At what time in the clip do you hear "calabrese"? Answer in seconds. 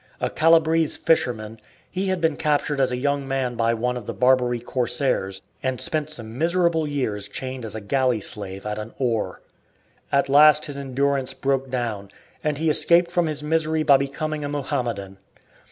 0.31-0.97